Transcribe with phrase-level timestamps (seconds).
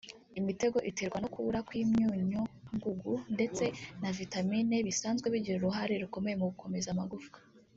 [0.39, 3.63] Imitego iterwa nu kubura kw’imyunyungugu ndetse
[4.01, 7.37] na vitamine D bisanzwe bigira uruhare rukomeye mu gukomeza amagufwa